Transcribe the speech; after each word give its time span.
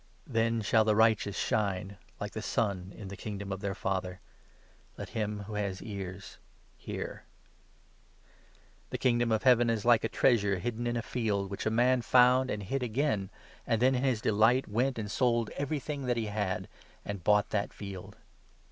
Then 0.25 0.63
shall 0.63 0.83
the 0.83 0.95
righteous 0.95 1.37
shine, 1.37 1.99
like 2.19 2.31
the 2.31 2.41
sun, 2.41 2.91
in 2.97 3.09
the 3.09 3.15
Kingdom 3.15 3.49
43 3.49 3.53
of 3.53 3.61
their 3.61 3.75
Father. 3.75 4.19
Let 4.97 5.09
him 5.09 5.41
who 5.41 5.53
has 5.53 5.79
ears 5.83 6.39
hear. 6.75 7.23
Parable 8.05 8.87
Tne 8.93 8.97
Kingdom 8.97 9.31
of 9.31 9.43
Heaven 9.43 9.69
is 9.69 9.85
like 9.85 10.03
a 10.03 10.09
treasure 10.09 10.57
hid 10.57 10.73
44 10.77 10.77
of 10.77 10.77
the 10.79 10.83
den 10.85 10.87
in 10.87 10.97
a 10.97 11.03
field, 11.03 11.51
which 11.51 11.67
a 11.67 11.69
man 11.69 12.01
found 12.01 12.49
and 12.49 12.63
hid 12.63 12.81
again, 12.81 13.29
Treasure. 13.29 13.77
an(j 13.77 13.79
then, 13.79 13.93
in 13.93 14.03
his 14.03 14.21
delight, 14.21 14.67
went 14.67 14.97
and 14.97 15.11
sold 15.11 15.51
everything 15.51 16.07
that 16.07 16.17
he 16.17 16.25
had, 16.25 16.67
and 17.05 17.23
bought 17.23 17.51
that 17.51 17.71
field. 17.71 18.17